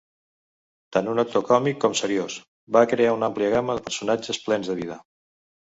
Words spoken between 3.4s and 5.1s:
gamma de personatges plens de vida.